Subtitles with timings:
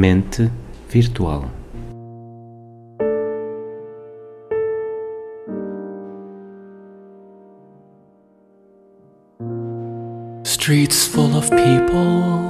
[0.00, 0.48] Mente
[0.90, 1.50] Virtual.
[10.44, 12.47] Streets full of people,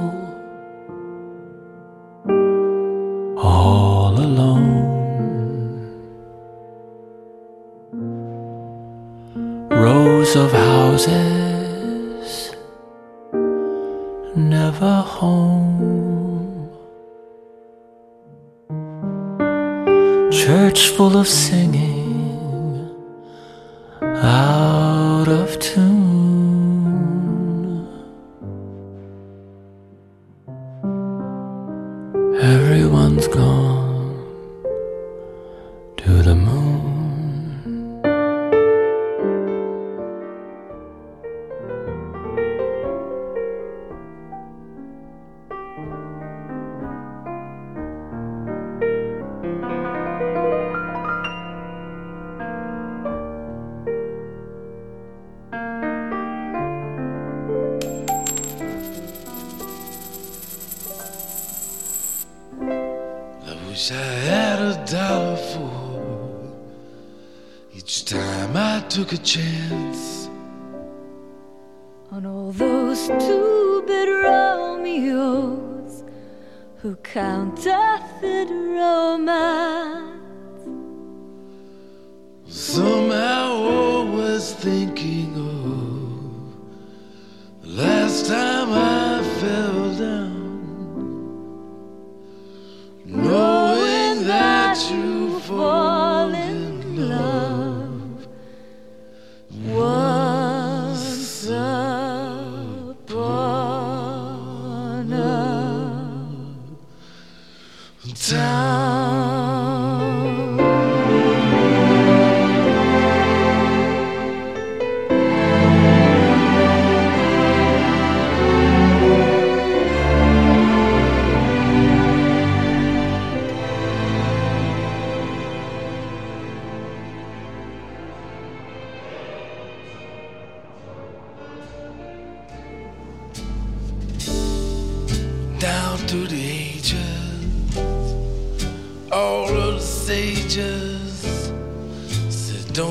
[24.21, 24.58] out
[63.79, 65.71] wish I had a dollar for
[67.73, 70.27] each time I took a chance.
[72.11, 76.03] on all those two-bit Romeos
[76.81, 80.19] who counterfeit romance.
[82.47, 83.45] Somehow
[83.77, 86.41] always thinking of
[87.61, 89.78] the last time I fell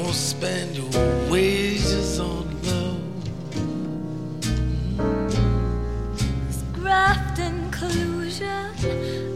[0.08, 0.88] Don't spend your
[1.30, 3.02] wages on love.
[6.46, 8.72] This graft and collusion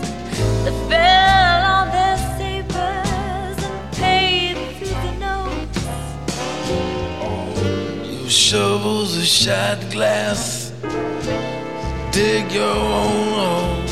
[0.63, 5.77] that fell on their sabers and paid through the nose.
[8.23, 10.66] Use shovels or shot glass.
[12.17, 13.83] Dig your own hole.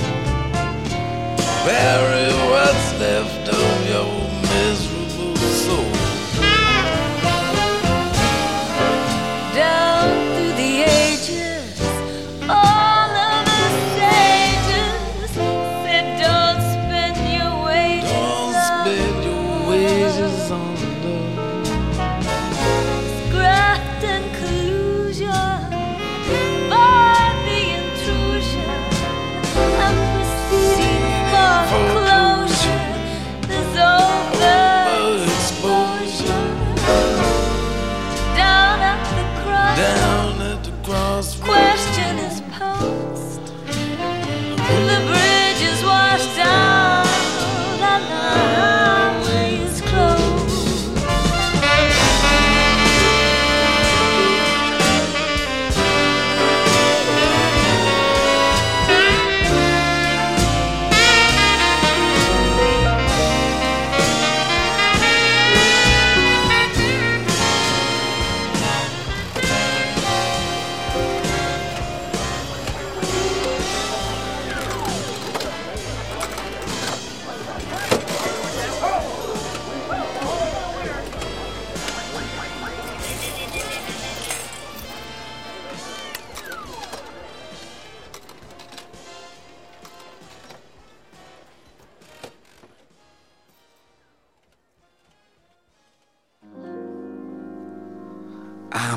[1.63, 4.13] Bury what's left of your
[4.49, 4.94] miserable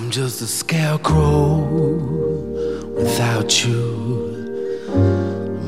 [0.08, 1.58] I'm just a scarecrow
[2.96, 4.86] without you.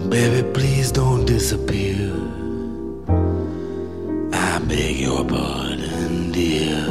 [0.09, 2.11] Baby, please don't disappear.
[4.33, 6.87] I beg your pardon, dear.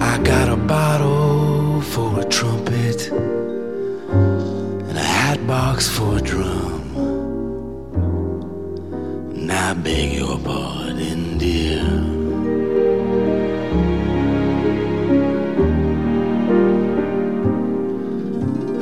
[0.00, 3.12] I got a bottle for a trumpet
[4.88, 6.57] and a hat box for a drum.
[9.82, 11.82] Beg your pardon, dear.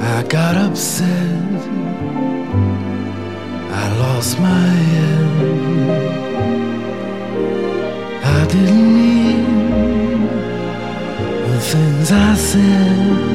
[0.00, 1.60] I got upset.
[3.82, 5.26] I lost my head.
[8.24, 9.44] I didn't mean
[11.50, 13.25] the things I said.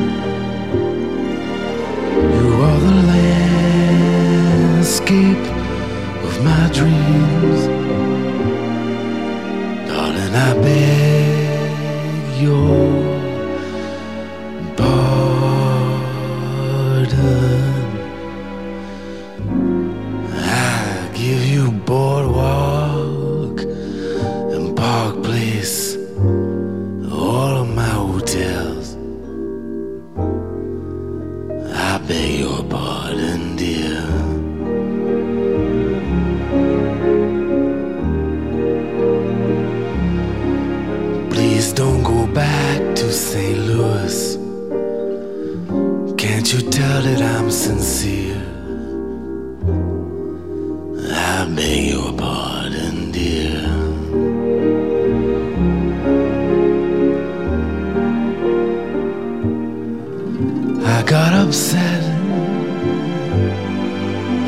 [61.41, 62.03] Upset.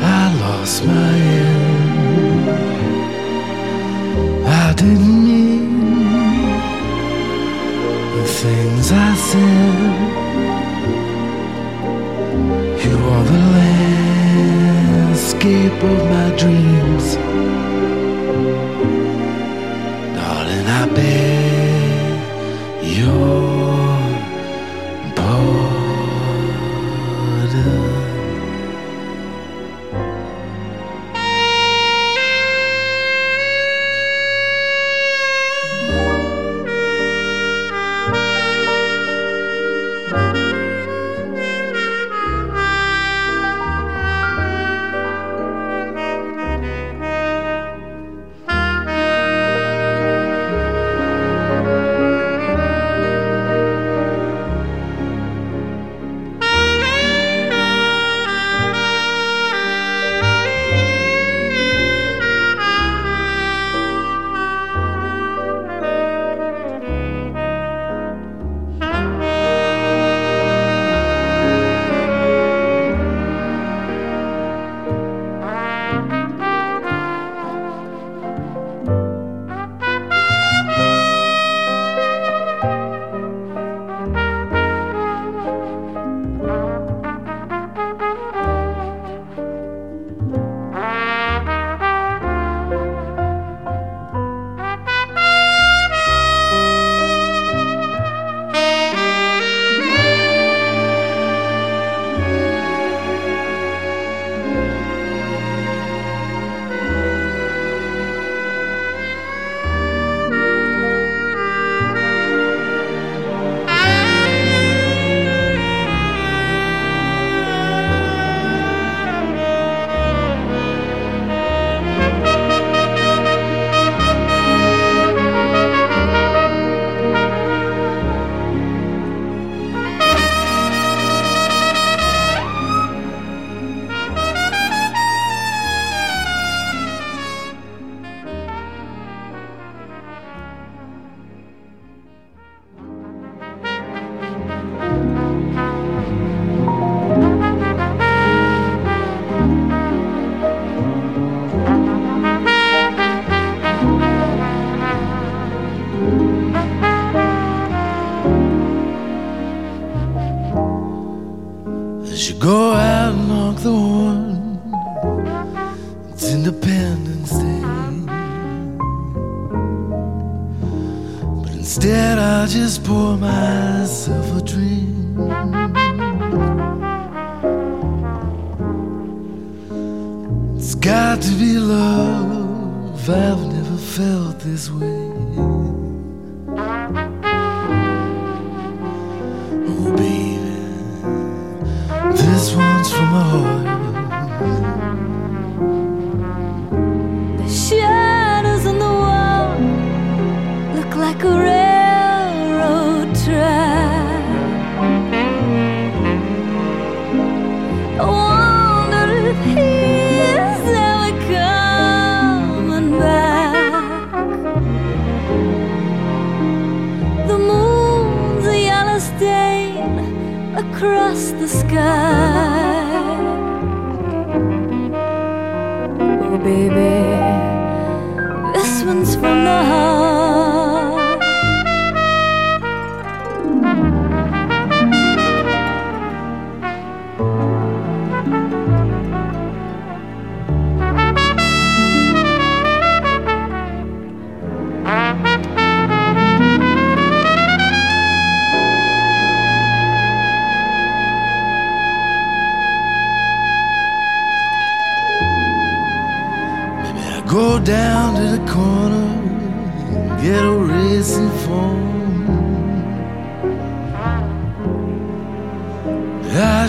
[0.00, 2.46] I lost my head.
[4.46, 5.64] I didn't mean
[8.16, 9.78] the things I said.
[12.84, 13.44] You are the
[14.38, 15.18] landscape
[15.92, 17.06] of my dreams.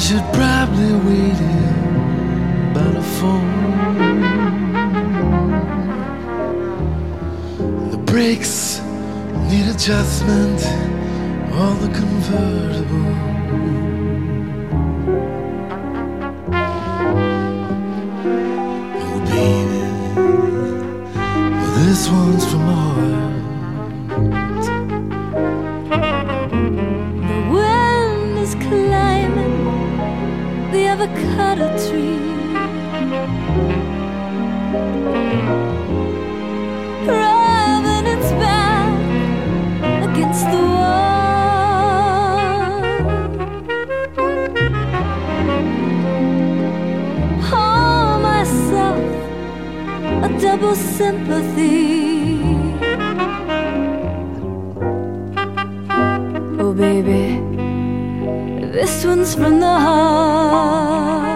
[0.07, 1.75] should probably wait here
[2.75, 3.71] by the phone.
[7.89, 8.81] The brakes
[9.49, 10.61] need adjustment
[11.53, 13.13] on the convertible.
[19.01, 19.83] Oh, baby,
[21.79, 22.45] this one's
[50.39, 52.39] double sympathy.
[56.59, 57.39] Oh, baby,
[58.71, 61.34] this one's from the heart.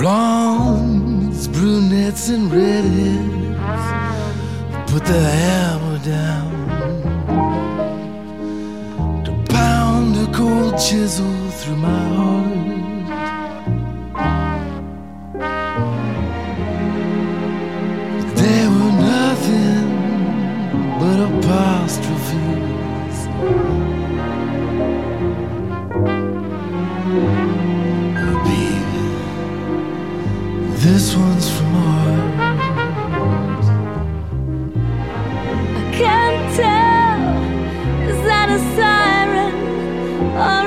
[0.00, 3.60] Blondes, brunettes, and redheads
[4.90, 6.50] put the hammer down
[9.26, 12.49] to pound a cold chisel through my heart.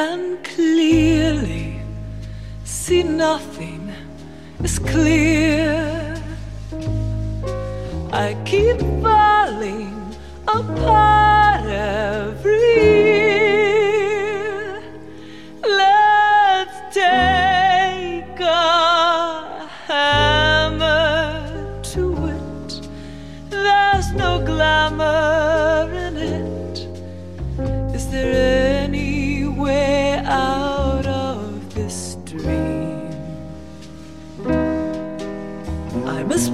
[0.00, 1.78] can clearly
[2.64, 3.92] see nothing
[4.64, 6.16] is clear.
[8.10, 9.94] I keep falling
[10.48, 11.09] apart.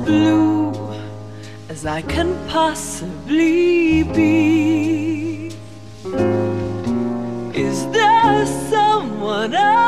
[0.06, 0.72] blue
[1.68, 5.50] as I can possibly be.
[7.54, 9.85] Is there someone else?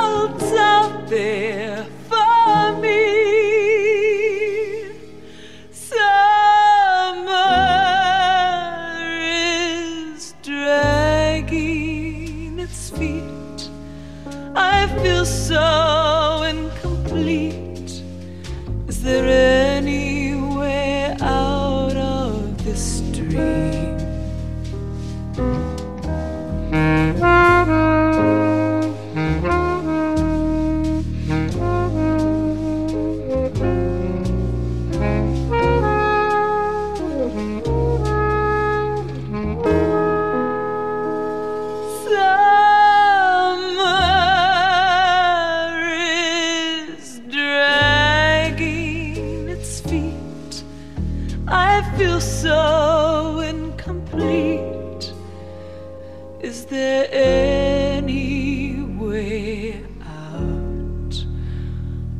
[22.68, 23.97] history.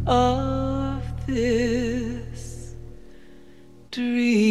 [0.09, 2.75] of this
[3.91, 4.48] dream.